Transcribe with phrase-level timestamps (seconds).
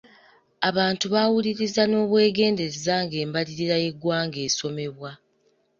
[0.69, 5.11] Abantu baawuliriza n'obwegenddereza ng'embalirira y'eggwanga esomebwa.